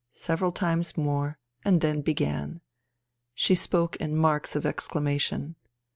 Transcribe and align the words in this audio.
several 0.09 0.51
times 0.51 0.97
more 0.97 1.37
and 1.63 1.79
then 1.79 2.01
began. 2.01 2.59
She 3.35 3.53
spoke 3.53 3.97
in 3.97 4.15
marks 4.15 4.55
of 4.55 4.65
exclamation. 4.65 5.57